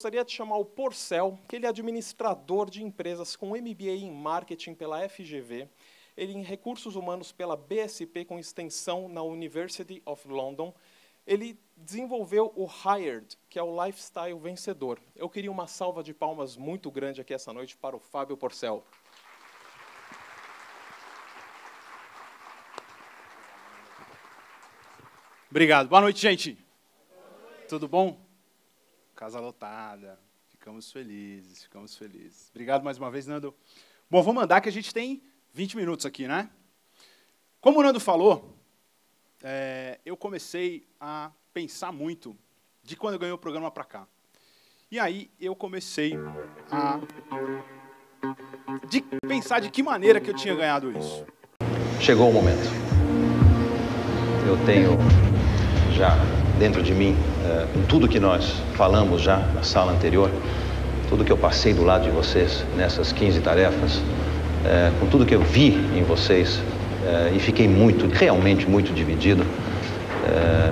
[0.00, 4.72] gostaria de chamar o Porcel, que ele é administrador de empresas com MBA em marketing
[4.72, 5.68] pela FGV,
[6.16, 10.74] ele em recursos humanos pela BSP com extensão na University of London.
[11.26, 14.98] Ele desenvolveu o Hired, que é o lifestyle vencedor.
[15.14, 18.82] Eu queria uma salva de palmas muito grande aqui essa noite para o Fábio Porcel.
[25.50, 25.90] Obrigado.
[25.90, 26.56] Boa noite, gente.
[27.68, 28.29] Tudo bom?
[29.20, 30.18] Casa lotada.
[30.48, 32.48] Ficamos felizes, ficamos felizes.
[32.52, 33.54] Obrigado mais uma vez, Nando.
[34.10, 36.48] Bom, vou mandar que a gente tem 20 minutos aqui, né?
[37.60, 38.56] Como o Nando falou,
[39.42, 42.34] é, eu comecei a pensar muito
[42.82, 44.08] de quando eu ganhei o programa para cá.
[44.90, 46.14] E aí eu comecei
[46.70, 46.98] a
[48.88, 51.26] de pensar de que maneira que eu tinha ganhado isso.
[52.00, 52.66] Chegou o momento.
[54.48, 54.92] Eu tenho
[55.92, 56.16] já
[56.58, 60.30] dentro de mim, é, com tudo que nós falamos já na sala anterior,
[61.08, 64.00] tudo que eu passei do lado de vocês nessas 15 tarefas,
[64.64, 66.60] é, com tudo que eu vi em vocês
[67.06, 69.44] é, e fiquei muito, realmente muito dividido.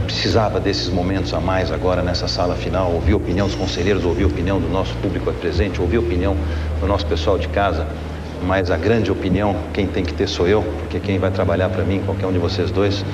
[0.04, 4.24] precisava desses momentos a mais agora nessa sala final, ouvir a opinião dos conselheiros, ouvir
[4.24, 6.36] a opinião do nosso público presente, ouvir a opinião
[6.80, 7.86] do nosso pessoal de casa,
[8.46, 11.82] mas a grande opinião, quem tem que ter sou eu, porque quem vai trabalhar para
[11.82, 13.04] mim, qualquer um de vocês dois,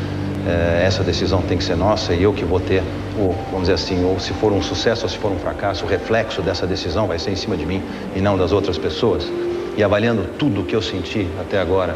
[0.46, 2.82] é, essa decisão tem que ser nossa e eu que vou ter,
[3.16, 5.88] o, vamos dizer assim, ou se for um sucesso ou se for um fracasso, o
[5.88, 7.82] reflexo dessa decisão vai ser em cima de mim
[8.14, 9.30] e não das outras pessoas.
[9.76, 11.94] E avaliando tudo o que eu senti até agora,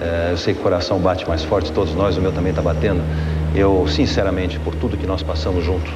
[0.00, 2.62] é, eu sei que o coração bate mais forte, todos nós, o meu também está
[2.62, 3.02] batendo.
[3.54, 5.90] Eu, sinceramente, por tudo que nós passamos junto,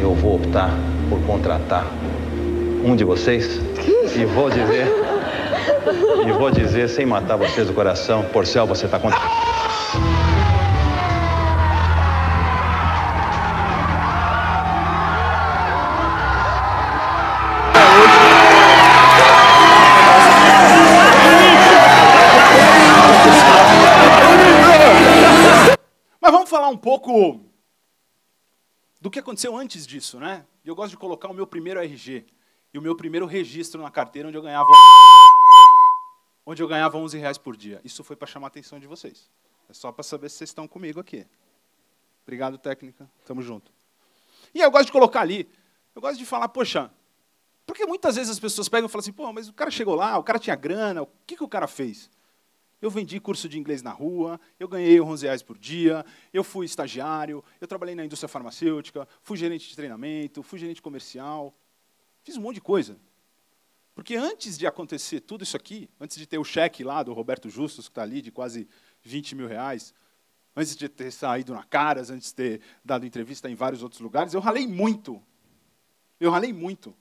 [0.00, 0.70] eu vou optar
[1.08, 1.86] por contratar
[2.84, 3.60] um de vocês
[4.14, 4.86] e vou dizer,
[6.26, 9.51] e vou dizer sem matar vocês do coração, Porcel, você está contratado.
[26.82, 27.40] Pouco
[29.00, 30.44] do que aconteceu antes disso, né?
[30.64, 32.26] Eu gosto de colocar o meu primeiro RG
[32.74, 34.68] e o meu primeiro registro na carteira onde eu ganhava
[36.44, 37.80] onde eu ganhava 11 reais por dia.
[37.84, 39.30] Isso foi para chamar a atenção de vocês.
[39.68, 41.24] É só para saber se vocês estão comigo aqui.
[42.24, 43.08] Obrigado, técnica.
[43.24, 43.72] Tamo junto.
[44.52, 45.48] E eu gosto de colocar ali,
[45.94, 46.90] eu gosto de falar, poxa,
[47.64, 50.18] porque muitas vezes as pessoas pegam e falam assim, pô, mas o cara chegou lá,
[50.18, 52.10] o cara tinha grana, o que, que o cara fez?
[52.82, 56.66] Eu vendi curso de inglês na rua, eu ganhei 11 reais por dia, eu fui
[56.66, 61.54] estagiário, eu trabalhei na indústria farmacêutica, fui gerente de treinamento, fui gerente comercial,
[62.24, 62.98] fiz um monte de coisa.
[63.94, 67.48] Porque antes de acontecer tudo isso aqui, antes de ter o cheque lá do Roberto
[67.48, 68.68] Justus, que está ali, de quase
[69.02, 69.94] 20 mil reais,
[70.56, 74.34] antes de ter saído na Caras, antes de ter dado entrevista em vários outros lugares,
[74.34, 75.22] eu ralei muito.
[76.18, 76.96] Eu ralei muito.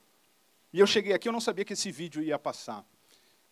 [0.72, 2.86] E eu cheguei aqui, eu não sabia que esse vídeo ia passar.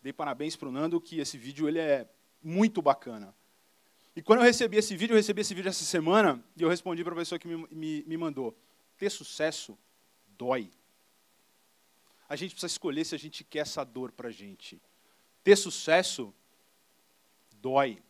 [0.00, 2.08] Dei parabéns para o Nando, que esse vídeo ele é
[2.42, 3.34] muito bacana.
[4.14, 7.04] E quando eu recebi esse vídeo, eu recebi esse vídeo essa semana, e eu respondi
[7.04, 8.56] para a pessoa que me, me, me mandou:
[8.96, 9.78] ter sucesso
[10.36, 10.70] dói.
[12.28, 14.80] A gente precisa escolher se a gente quer essa dor para a gente.
[15.42, 16.34] Ter sucesso
[17.60, 18.02] dói.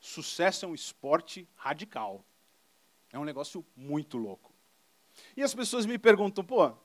[0.00, 2.24] Sucesso é um esporte radical.
[3.12, 4.52] É um negócio muito louco.
[5.36, 6.76] E as pessoas me perguntam, pô, o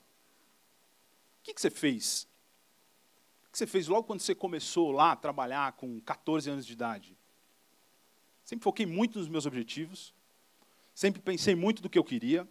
[1.42, 2.28] que, que você fez
[3.54, 7.16] que você fez logo quando você começou lá a trabalhar com 14 anos de idade?
[8.42, 10.12] Sempre foquei muito nos meus objetivos,
[10.92, 12.48] sempre pensei muito do que eu queria,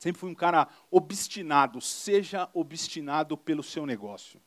[0.00, 1.80] sempre fui um cara obstinado.
[1.80, 4.42] Seja obstinado pelo seu negócio.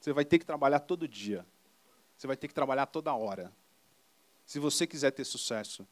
[0.00, 1.46] Você vai ter que trabalhar todo dia.
[2.16, 3.52] Você vai ter que trabalhar toda hora.
[4.46, 5.86] Se você quiser ter sucesso.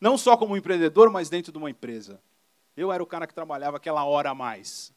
[0.00, 2.22] Não só como empreendedor, mas dentro de uma empresa.
[2.76, 4.94] Eu era o cara que trabalhava aquela hora a mais.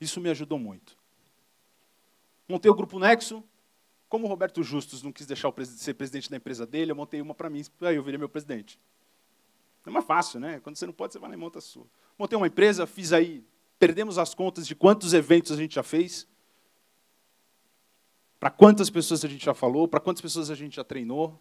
[0.00, 0.99] Isso me ajudou muito.
[2.50, 3.44] Montei o Grupo Nexo.
[4.08, 7.22] Como o Roberto Justus não quis deixar o ser presidente da empresa dele, eu montei
[7.22, 8.80] uma para mim, aí eu virei meu presidente.
[9.86, 10.58] É mais fácil, né?
[10.58, 11.86] Quando você não pode, você vai lá e monta a sua.
[12.18, 13.44] Montei uma empresa, fiz aí,
[13.78, 16.26] perdemos as contas de quantos eventos a gente já fez,
[18.40, 21.40] para quantas pessoas a gente já falou, para quantas pessoas a gente já treinou.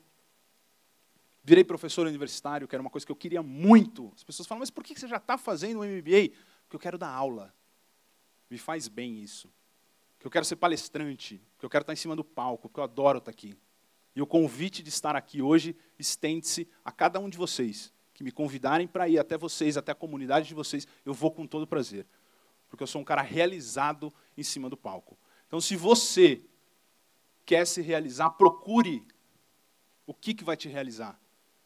[1.44, 4.12] Virei professor universitário, que era uma coisa que eu queria muito.
[4.15, 6.35] As pessoas falam, mas por que você já está fazendo o MBA?
[6.62, 7.51] Porque eu quero dar aula.
[8.47, 9.50] Me faz bem isso
[10.19, 12.83] que eu quero ser palestrante, que eu quero estar em cima do palco, porque eu
[12.83, 13.57] adoro estar aqui.
[14.16, 18.31] E o convite de estar aqui hoje estende-se a cada um de vocês que me
[18.31, 22.06] convidarem para ir até vocês, até a comunidade de vocês, eu vou com todo prazer.
[22.68, 25.18] Porque eu sou um cara realizado em cima do palco.
[25.48, 26.42] Então, se você
[27.45, 29.07] quer se realizar, procure
[30.06, 31.18] o que, que vai te realizar.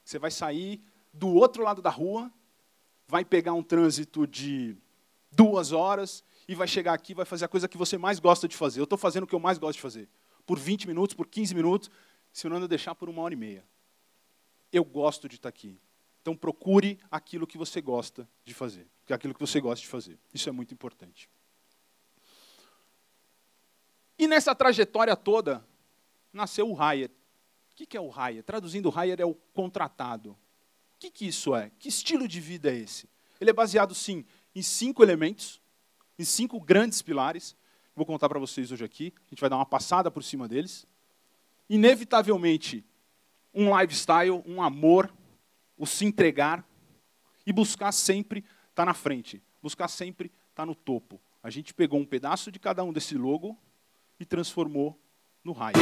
[0.06, 0.80] Você vai sair
[1.12, 2.32] do outro lado da rua,
[3.08, 4.78] vai pegar um trânsito de
[5.32, 8.56] duas horas e vai chegar aqui vai fazer a coisa que você mais gosta de
[8.56, 8.80] fazer.
[8.80, 10.10] Eu estou fazendo o que eu mais gosto de fazer.
[10.45, 11.90] Por 20 minutos, por 15 minutos,
[12.31, 13.66] se não eu deixar por uma hora e meia.
[14.72, 15.80] Eu gosto de estar aqui.
[16.22, 18.88] Então procure aquilo que você gosta de fazer.
[19.10, 20.18] Aquilo que você gosta de fazer.
[20.34, 21.30] Isso é muito importante.
[24.18, 25.66] E nessa trajetória toda,
[26.31, 27.12] nasceu o hire.
[27.72, 28.44] O que é o hire?
[28.44, 30.31] Traduzindo, o hire é o contratado.
[30.31, 31.72] O que isso é?
[31.78, 33.10] Que estilo de vida é esse?
[33.42, 34.25] Ele é baseado, sim,
[34.56, 35.60] em cinco elementos,
[36.18, 37.56] em cinco grandes pilares.
[37.95, 39.13] Vou contar para vocês hoje aqui.
[39.27, 40.88] A gente vai dar uma passada por cima deles.
[41.69, 42.86] Inevitavelmente,
[43.54, 45.12] um lifestyle, um amor,
[45.77, 46.65] o se entregar
[47.45, 51.21] e buscar sempre estar tá na frente, buscar sempre estar tá no topo.
[51.42, 53.57] A gente pegou um pedaço de cada um desse logo
[54.19, 55.00] e transformou
[55.44, 55.80] no Hyatt.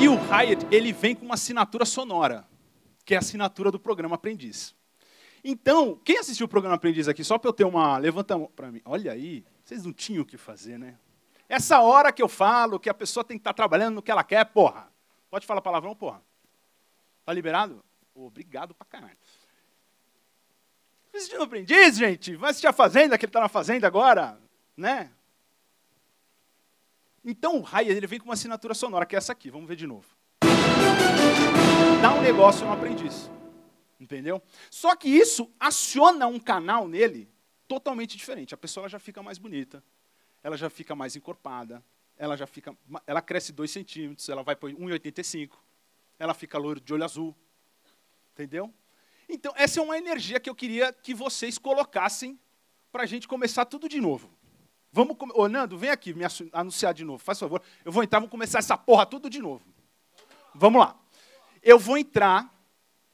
[0.00, 2.46] E o Hyatt, ele vem com uma assinatura sonora,
[3.04, 4.74] que é a assinatura do programa Aprendiz.
[5.42, 7.96] Então, quem assistiu o programa Aprendiz aqui, só para eu ter uma.
[7.98, 8.80] Levanta a mão para mim.
[8.84, 10.96] Olha aí, vocês não tinham o que fazer, né?
[11.48, 14.10] Essa hora que eu falo que a pessoa tem que estar tá trabalhando no que
[14.10, 14.92] ela quer, porra.
[15.30, 16.22] Pode falar palavrão, porra?
[17.24, 17.82] Tá liberado?
[18.14, 19.16] Obrigado pra caralho.
[21.14, 22.36] Assistindo aprendiz, gente?
[22.36, 24.38] Vai assistir a Fazenda, que ele está na Fazenda agora,
[24.76, 25.10] né?
[27.24, 29.50] Então o Raya ele vem com uma assinatura sonora, que é essa aqui.
[29.50, 30.06] Vamos ver de novo.
[32.00, 33.30] Dá um negócio no aprendiz.
[34.00, 34.42] Entendeu?
[34.70, 37.28] Só que isso aciona um canal nele
[37.66, 38.54] totalmente diferente.
[38.54, 39.82] A pessoa já fica mais bonita,
[40.42, 41.84] ela já fica mais encorpada,
[42.16, 45.52] ela já fica, ela cresce 2 centímetros, ela vai para 1,85,
[46.18, 47.36] ela fica loiro de olho azul.
[48.32, 48.72] Entendeu?
[49.28, 52.38] Então, essa é uma energia que eu queria que vocês colocassem
[52.90, 54.30] para a gente começar tudo de novo.
[54.90, 57.62] Vamos, ô Nando, vem aqui me anunciar de novo, faz favor.
[57.84, 59.62] Eu vou entrar, vamos começar essa porra tudo de novo.
[60.54, 60.98] Vamos lá.
[61.62, 62.57] Eu vou entrar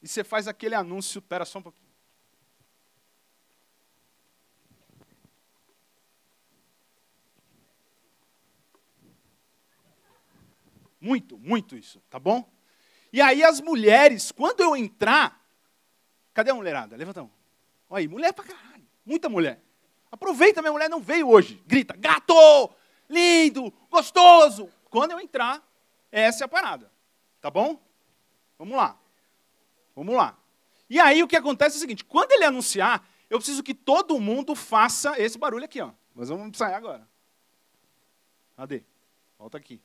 [0.05, 1.17] e você faz aquele anúncio.
[1.17, 1.89] Espera só um pouquinho.
[11.01, 12.47] Muito, muito isso, tá bom?
[13.11, 15.43] E aí as mulheres, quando eu entrar,
[16.35, 16.95] cadê a mulherada?
[16.95, 17.33] Levanta a mão.
[17.89, 19.59] Olha aí, mulher pra caralho, muita mulher.
[20.11, 21.63] Aproveita, minha mulher não veio hoje.
[21.65, 22.35] Grita, gato,
[23.09, 24.69] lindo, gostoso.
[24.87, 25.67] Quando eu entrar,
[26.11, 26.91] essa é a parada.
[27.41, 27.79] Tá bom?
[28.57, 28.99] Vamos lá.
[29.95, 30.37] Vamos lá.
[30.89, 34.19] E aí o que acontece é o seguinte: quando ele anunciar, eu preciso que todo
[34.19, 35.91] mundo faça esse barulho aqui, ó.
[36.13, 37.07] Mas vamos ensaiar agora.
[38.55, 38.83] Cadê?
[39.37, 39.81] Volta aqui.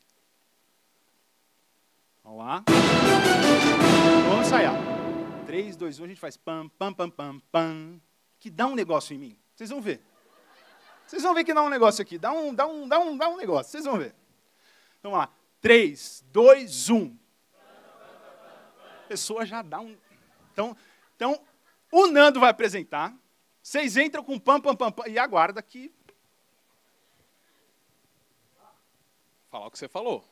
[2.22, 2.64] Vamos lá.
[4.28, 4.74] Vamos ensaiar.
[5.46, 8.00] 3, 2, 1, a gente faz pam, pam, pam, pam, pam.
[8.38, 9.38] Que dá um negócio em mim.
[9.54, 10.00] Vocês vão ver.
[11.06, 12.18] Vocês vão ver que dá um negócio aqui.
[12.18, 13.72] Dá um, dá um, dá um, dá um negócio.
[13.72, 14.14] Vocês vão ver.
[15.00, 15.32] Então, vamos lá.
[15.60, 17.16] 3, 2, 1
[19.10, 19.98] pessoa já dá um.
[20.52, 20.76] Então,
[21.16, 21.44] então
[21.90, 23.12] o Nando vai apresentar.
[23.60, 25.92] Vocês entram com pam, pam, pam, pam e aguarda que.
[29.50, 30.24] Falar o que você falou.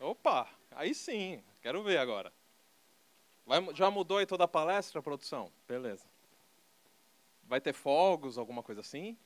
[0.00, 2.32] Opa, aí sim, quero ver agora.
[3.46, 5.52] Vai, já mudou aí toda a palestra, produção?
[5.68, 6.04] Beleza.
[7.44, 9.16] Vai ter fogos, alguma coisa assim?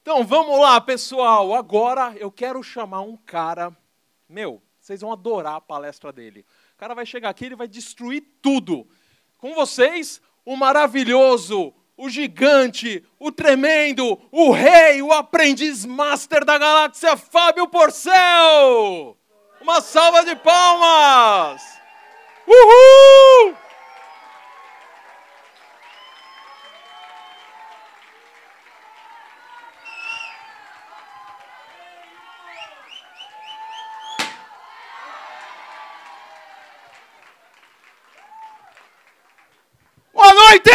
[0.00, 1.52] Então vamos lá, pessoal.
[1.52, 3.76] Agora eu quero chamar um cara,
[4.26, 6.46] meu, vocês vão adorar a palestra dele.
[6.74, 8.86] O cara vai chegar aqui, ele vai destruir tudo.
[9.36, 17.16] Com vocês, o maravilhoso, o gigante, o tremendo, o rei, o aprendiz master da galáxia,
[17.16, 19.16] Fábio Porcel!
[19.60, 21.62] Uma salva de palmas!
[22.46, 23.65] Uhul!
[40.46, 40.70] Noite!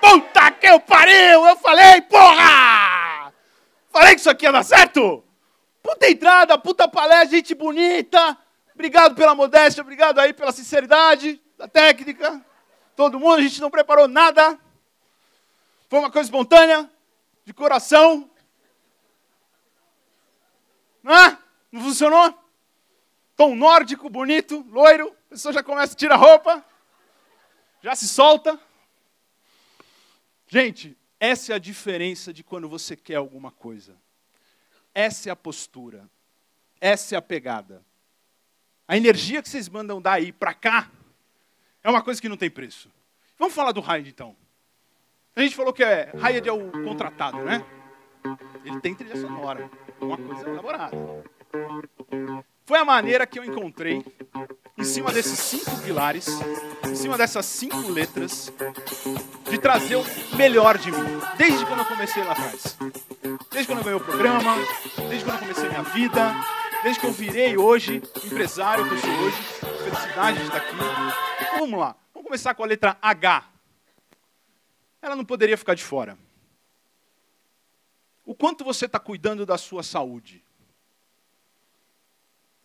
[0.00, 1.46] Puta que eu pariu!
[1.46, 3.32] Eu falei, porra!
[3.90, 5.24] Falei que isso aqui ia dar certo?
[5.82, 8.36] Puta entrada, puta palestra, gente bonita.
[8.74, 12.44] Obrigado pela modéstia, obrigado aí pela sinceridade da técnica.
[12.94, 14.58] Todo mundo, a gente não preparou nada.
[15.88, 16.88] Foi uma coisa espontânea,
[17.44, 18.28] de coração.
[21.02, 21.38] Não,
[21.72, 22.34] não funcionou?
[23.36, 25.08] Tom nórdico, bonito, loiro.
[25.26, 26.62] A pessoa já começa a tirar roupa.
[27.82, 28.58] Já se solta?
[30.48, 33.96] Gente, essa é a diferença de quando você quer alguma coisa.
[34.94, 36.08] Essa é a postura.
[36.80, 37.84] Essa é a pegada.
[38.86, 40.90] A energia que vocês mandam daí para cá
[41.82, 42.90] é uma coisa que não tem preço.
[43.38, 44.34] Vamos falar do Hyde então.
[45.36, 47.64] A gente falou que é, Hyde é o contratado, né?
[48.64, 49.70] Ele tem trilha sonora,
[50.00, 50.96] uma coisa elaborada.
[52.66, 54.04] Foi a maneira que eu encontrei,
[54.76, 56.26] em cima desses cinco pilares,
[56.90, 58.52] em cima dessas cinco letras,
[59.50, 60.04] de trazer o
[60.36, 62.76] melhor de mim, desde quando eu comecei lá atrás.
[63.50, 64.56] Desde quando eu ganhei o programa,
[65.08, 66.34] desde quando eu comecei minha vida,
[66.82, 69.42] desde que eu virei hoje empresário que eu sou hoje.
[69.84, 70.76] Felicidade de estar aqui.
[71.58, 71.96] Vamos lá.
[72.14, 73.50] Vamos começar com a letra H.
[75.00, 76.18] Ela não poderia ficar de fora.
[78.24, 80.44] O quanto você está cuidando da sua saúde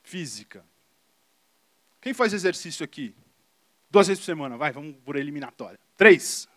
[0.01, 0.65] física?
[2.01, 3.15] Quem faz exercício aqui?
[3.93, 5.79] Duas vezes por semana, vai, vamos por eliminatória.
[5.95, 6.49] Três.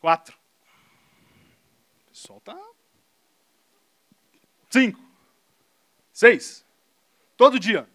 [0.00, 0.38] Quatro.
[2.06, 2.56] Pessoal tá.
[4.70, 5.00] Cinco.
[6.12, 6.64] Seis.
[7.36, 7.88] Todo dia.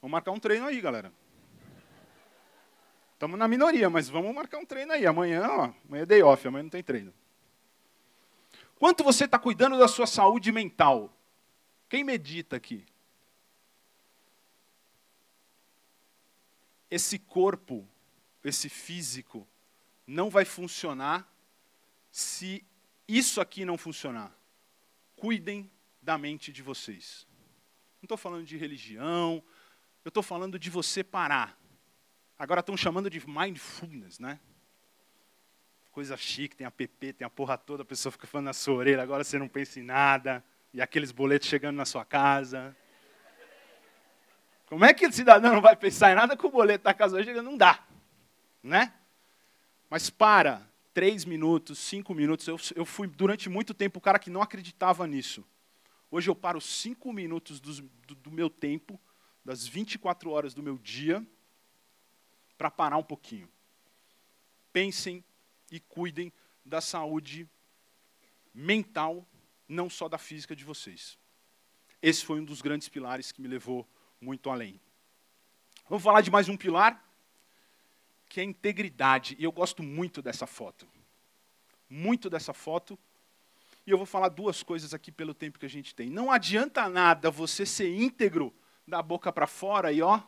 [0.00, 1.12] Vamos marcar um treino aí, galera.
[3.14, 5.04] Estamos na minoria, mas vamos marcar um treino aí.
[5.04, 7.12] Amanhã, ó, amanhã é day off, amanhã não tem treino.
[8.78, 11.12] Quanto você está cuidando da sua saúde mental?
[11.88, 12.86] Quem medita aqui?
[16.90, 17.88] Esse corpo,
[18.44, 19.46] esse físico,
[20.06, 21.30] não vai funcionar
[22.10, 22.64] se
[23.06, 24.32] isso aqui não funcionar.
[25.16, 27.26] Cuidem da mente de vocês.
[28.00, 29.42] Não estou falando de religião,
[30.04, 31.58] eu estou falando de você parar.
[32.38, 34.38] Agora estão chamando de mindfulness, né?
[35.90, 38.74] Coisa chique, tem a PP, tem a porra toda, a pessoa fica falando na sua
[38.74, 42.76] orelha, agora você não pensa em nada, e aqueles boletos chegando na sua casa.
[44.68, 47.16] Como é que o cidadão não vai pensar em nada com o boleto da casa
[47.16, 47.32] hoje?
[47.40, 47.82] Não dá.
[48.62, 48.92] Né?
[49.88, 52.46] Mas para, três minutos, cinco minutos.
[52.46, 55.42] Eu, eu fui durante muito tempo o cara que não acreditava nisso.
[56.10, 57.82] Hoje eu paro cinco minutos do,
[58.14, 59.00] do, meu tempo,
[59.42, 61.26] das 24 horas do meu dia,
[62.58, 63.48] para parar um pouquinho.
[64.70, 65.24] Pensem
[65.70, 66.30] e cuidem
[66.62, 67.48] da saúde
[68.52, 69.26] mental,
[69.66, 71.18] não só da física de vocês.
[72.02, 73.88] Esse foi um dos grandes pilares que me levou
[74.20, 74.80] muito além.
[75.88, 77.02] Vamos falar de mais um pilar,
[78.28, 79.36] que é a integridade.
[79.38, 80.86] E eu gosto muito dessa foto.
[81.88, 82.98] Muito dessa foto.
[83.86, 86.10] E eu vou falar duas coisas aqui pelo tempo que a gente tem.
[86.10, 88.54] Não adianta nada você ser íntegro
[88.86, 90.22] da boca para fora e ó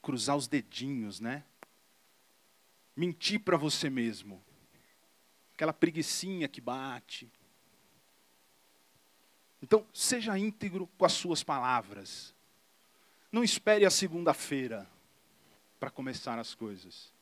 [0.00, 1.44] cruzar os dedinhos, né?
[2.96, 4.42] Mentir para você mesmo.
[5.54, 7.30] Aquela preguiçinha que bate.
[9.62, 12.34] Então, seja íntegro com as suas palavras.
[13.30, 14.86] Não espere a segunda-feira
[15.78, 17.12] para começar as coisas.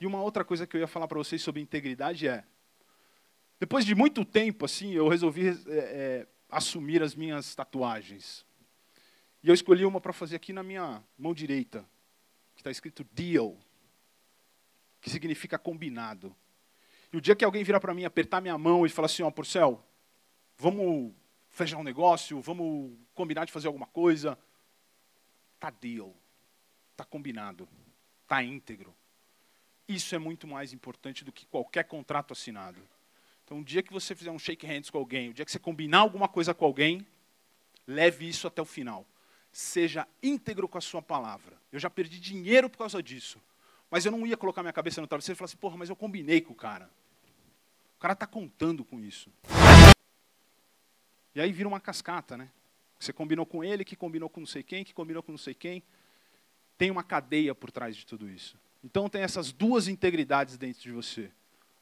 [0.00, 2.44] E uma outra coisa que eu ia falar para vocês sobre integridade é:
[3.58, 8.44] depois de muito tempo, assim, eu resolvi é, é, assumir as minhas tatuagens.
[9.42, 11.84] E eu escolhi uma para fazer aqui na minha mão direita,
[12.54, 13.56] que está escrito deal,
[15.00, 16.34] que significa combinado.
[17.12, 19.30] E o dia que alguém virar para mim, apertar minha mão e falar assim, ó,
[19.30, 19.82] Porcel,
[20.58, 21.12] vamos
[21.56, 24.38] fechar um negócio, vamos combinar de fazer alguma coisa.
[25.58, 26.14] Tá deal.
[26.94, 27.66] Tá combinado.
[28.28, 28.94] Tá íntegro.
[29.88, 32.78] Isso é muito mais importante do que qualquer contrato assinado.
[33.42, 35.58] Então, o dia que você fizer um shake hands com alguém, o dia que você
[35.58, 37.06] combinar alguma coisa com alguém,
[37.86, 39.06] leve isso até o final.
[39.50, 41.56] Seja íntegro com a sua palavra.
[41.72, 43.40] Eu já perdi dinheiro por causa disso.
[43.90, 45.96] Mas eu não ia colocar minha cabeça no travesseiro e falar assim, porra, mas eu
[45.96, 46.90] combinei com o cara.
[47.96, 49.30] O cara está contando com isso.
[51.36, 52.48] E aí vira uma cascata, né?
[52.98, 55.52] Você combinou com ele, que combinou com não sei quem, que combinou com não sei
[55.52, 55.82] quem.
[56.78, 58.58] Tem uma cadeia por trás de tudo isso.
[58.82, 61.30] Então tem essas duas integridades dentro de você.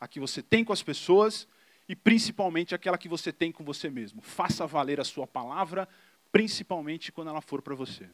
[0.01, 1.47] A que você tem com as pessoas
[1.89, 4.21] e principalmente aquela que você tem com você mesmo.
[4.21, 5.89] Faça valer a sua palavra,
[6.33, 8.11] principalmente quando ela for para você.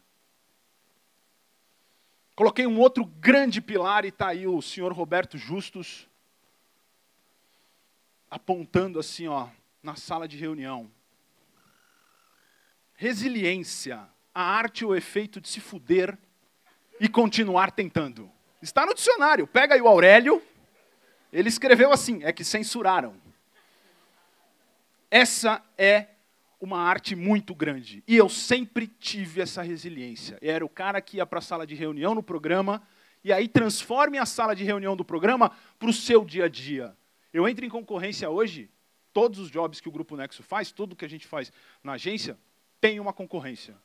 [2.37, 6.07] Coloquei um outro grande pilar e está aí o senhor Roberto Justus
[8.31, 9.49] apontando assim, ó,
[9.83, 10.91] na sala de reunião.
[13.01, 16.19] Resiliência, a arte ou efeito de se fuder
[17.01, 18.31] e continuar tentando.
[18.61, 19.47] Está no dicionário.
[19.47, 20.43] Pega aí o Aurélio.
[21.33, 23.15] Ele escreveu assim: é que censuraram.
[25.11, 26.09] Essa é
[26.61, 28.05] uma arte muito grande.
[28.07, 30.37] E eu sempre tive essa resiliência.
[30.43, 32.83] Eu era o cara que ia para a sala de reunião no programa,
[33.25, 36.95] e aí transforme a sala de reunião do programa para o seu dia a dia.
[37.33, 38.71] Eu entro em concorrência hoje,
[39.11, 41.51] todos os jobs que o Grupo Nexo faz, tudo que a gente faz
[41.83, 42.37] na agência,
[42.81, 43.77] tem uma concorrência.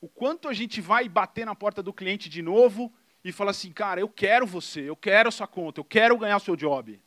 [0.00, 2.92] O quanto a gente vai bater na porta do cliente de novo
[3.24, 6.36] e falar assim, cara, eu quero você, eu quero a sua conta, eu quero ganhar
[6.36, 7.00] o seu job.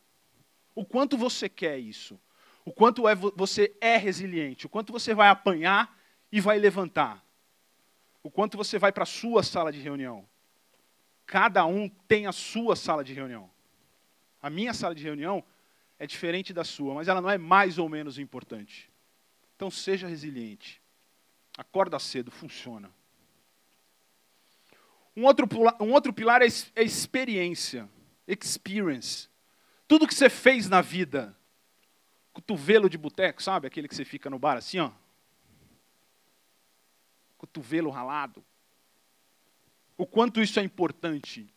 [0.74, 2.20] O quanto você quer isso?
[2.64, 4.66] O quanto é, você é resiliente?
[4.66, 5.98] O quanto você vai apanhar
[6.30, 7.24] e vai levantar?
[8.22, 10.28] O quanto você vai para a sua sala de reunião?
[11.26, 13.50] Cada um tem a sua sala de reunião.
[14.40, 15.42] A minha sala de reunião
[15.98, 18.91] é diferente da sua, mas ela não é mais ou menos importante.
[19.62, 20.82] Então seja resiliente.
[21.56, 22.92] Acorda cedo, funciona.
[25.16, 27.88] Um outro, um outro pilar é, é experiência,
[28.26, 29.28] experience.
[29.86, 31.38] Tudo que você fez na vida,
[32.32, 33.68] cotovelo de boteco, sabe?
[33.68, 34.90] Aquele que você fica no bar assim, ó.
[37.38, 38.44] Cotovelo ralado.
[39.96, 41.48] O quanto isso é importante.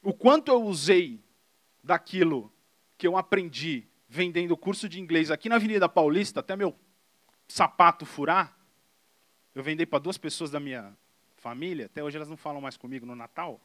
[0.00, 1.20] O quanto eu usei
[1.82, 2.52] daquilo
[2.96, 6.76] que eu aprendi vendendo curso de inglês aqui na Avenida Paulista, até meu
[7.48, 8.56] sapato furar.
[9.54, 10.96] Eu vendei para duas pessoas da minha
[11.36, 13.60] família, até hoje elas não falam mais comigo no Natal.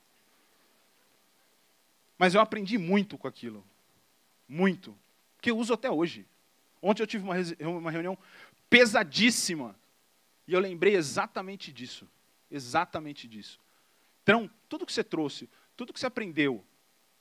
[2.17, 3.65] Mas eu aprendi muito com aquilo.
[4.47, 4.95] Muito.
[5.41, 6.27] Que eu uso até hoje.
[6.81, 7.35] Ontem eu tive uma,
[7.67, 8.17] uma reunião
[8.69, 9.75] pesadíssima.
[10.47, 12.07] E eu lembrei exatamente disso.
[12.49, 13.59] Exatamente disso.
[14.21, 16.63] Então, tudo que você trouxe, tudo que você aprendeu,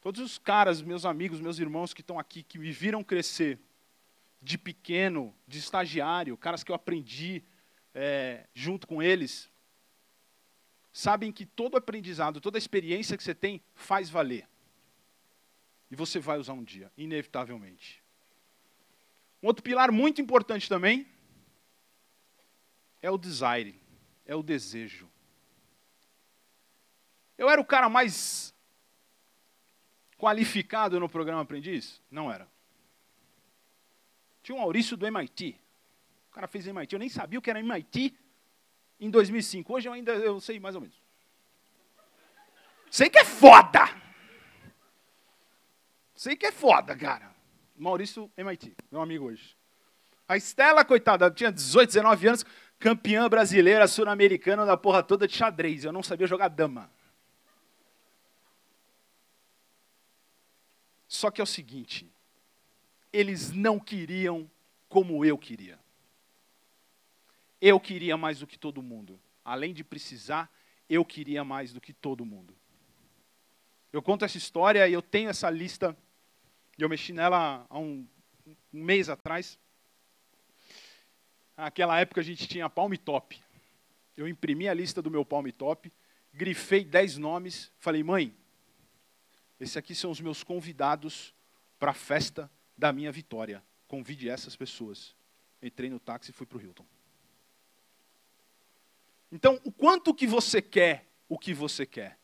[0.01, 3.59] todos os caras, meus amigos, meus irmãos que estão aqui, que me viram crescer,
[4.41, 7.43] de pequeno, de estagiário, caras que eu aprendi
[7.95, 9.51] é, junto com eles,
[10.93, 14.49] sabem que todo aprendizado, toda experiência que você tem faz valer.
[15.91, 18.03] E você vai usar um dia, inevitavelmente.
[19.43, 21.07] Um outro pilar muito importante também
[23.03, 23.81] é o desire,
[24.25, 25.11] é o desejo.
[27.37, 28.55] Eu era o cara mais
[30.21, 32.01] qualificado no programa Aprendiz?
[32.11, 32.47] Não era.
[34.43, 35.59] Tinha um Maurício do MIT.
[36.31, 36.93] O cara fez MIT.
[36.93, 38.15] Eu nem sabia o que era MIT
[39.01, 39.73] em 2005.
[39.73, 40.97] Hoje eu ainda eu sei mais ou menos.
[42.91, 43.89] Sei que é foda.
[46.15, 47.35] Sei que é foda, cara.
[47.75, 49.57] Maurício MIT, meu amigo hoje.
[50.29, 52.47] A Estela, coitada, tinha 18, 19 anos,
[52.79, 55.85] campeã brasileira, sul-americana da porra toda de xadrez.
[55.85, 56.91] Eu não sabia jogar dama.
[61.11, 62.09] Só que é o seguinte,
[63.13, 64.49] eles não queriam
[64.89, 65.77] como eu queria.
[67.61, 69.21] Eu queria mais do que todo mundo.
[69.45, 70.49] Além de precisar,
[70.89, 72.57] eu queria mais do que todo mundo.
[73.93, 75.99] Eu conto essa história e eu tenho essa lista,
[76.79, 78.07] eu mexi nela há um,
[78.47, 79.59] um mês atrás.
[81.57, 83.37] Naquela época a gente tinha Palm Top.
[84.17, 85.93] Eu imprimi a lista do meu Palm Top,
[86.33, 88.33] grifei 10 nomes, falei, mãe,
[89.61, 91.35] esses aqui são os meus convidados
[91.79, 93.63] para a festa da minha vitória.
[93.87, 95.15] Convide essas pessoas.
[95.63, 96.87] Entrei no táxi e fui para o Hilton.
[99.31, 102.19] Então, o quanto que você quer o que você quer?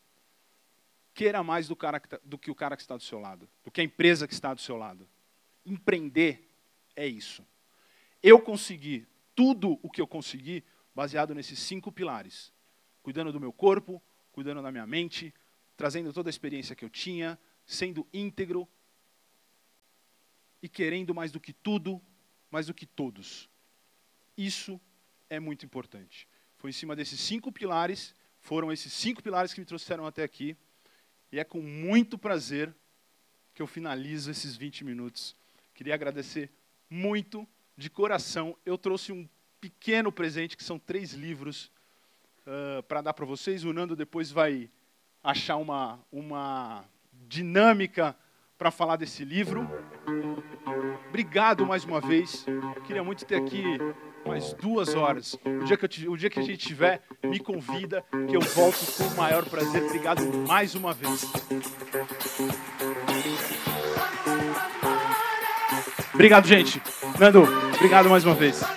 [1.13, 3.49] Queira mais do, cara que tá, do que o cara que está do seu lado,
[3.63, 5.07] do que a empresa que está do seu lado.
[5.65, 6.47] Empreender
[6.93, 7.43] é isso.
[8.21, 12.51] Eu consegui tudo o que eu consegui baseado nesses cinco pilares:
[13.01, 15.33] cuidando do meu corpo, cuidando da minha mente,
[15.77, 18.67] trazendo toda a experiência que eu tinha, sendo íntegro
[20.61, 22.01] e querendo mais do que tudo,
[22.51, 23.47] mais do que todos.
[24.35, 24.81] Isso
[25.29, 26.27] é muito importante.
[26.57, 30.57] Foi em cima desses cinco pilares, foram esses cinco pilares que me trouxeram até aqui,
[31.31, 32.75] e é com muito prazer
[33.53, 35.35] que eu finalizo esses 20 minutos.
[35.73, 36.51] Queria agradecer
[36.89, 38.57] muito, de coração.
[38.65, 39.29] Eu trouxe um
[39.61, 41.71] pequeno presente, que são três livros,
[42.45, 43.63] uh, para dar para vocês.
[43.63, 44.69] O Nando depois vai
[45.23, 46.85] achar uma, uma
[47.27, 48.15] dinâmica
[48.57, 49.69] para falar desse livro.
[51.09, 52.45] Obrigado mais uma vez.
[52.85, 53.63] Queria muito ter aqui
[54.25, 55.37] mais duas horas.
[55.45, 58.79] O dia que, eu, o dia que a gente tiver, me convida, que eu volto
[58.97, 59.83] com o maior prazer.
[59.83, 61.25] Obrigado mais uma vez.
[66.13, 66.81] Obrigado, gente.
[67.19, 67.43] Nando,
[67.75, 68.76] obrigado mais uma vez.